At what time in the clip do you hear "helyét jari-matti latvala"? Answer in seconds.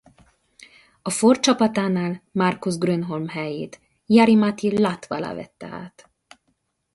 3.27-5.33